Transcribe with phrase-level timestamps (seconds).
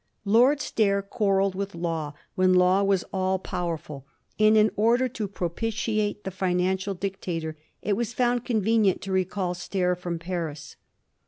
[0.25, 4.07] Lord Stair quarrelled with Law when Law was all powerful;
[4.39, 9.93] and, in order to propitiate the financial dictator, it was found convenient to recall Stair
[9.95, 10.75] from Paris.